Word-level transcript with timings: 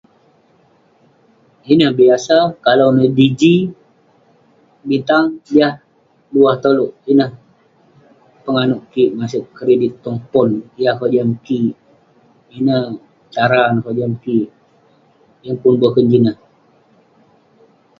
Ineh 1.71 1.91
biasa, 1.99 2.37
kalau 2.65 2.87
neh 2.95 3.09
digi 3.17 3.55
butang 4.87 5.25
jah 5.53 5.73
duah 6.31 6.55
tolouk 6.63 6.91
pongah..pongah 7.03 8.65
nouk 8.69 8.83
kik, 8.91 9.11
masek 9.17 9.43
kredit 9.57 9.93
tong 10.03 10.19
pon..yah 10.31 10.93
kojam 10.99 11.29
kik..ineh 11.45 12.85
cara 13.33 13.61
neh 13.73 13.83
kojam 13.85 14.11
kik..yeng 14.23 15.57
pun 15.61 15.73
boken 15.81 16.05
jin 16.11 16.21
ineh.. 16.23 16.37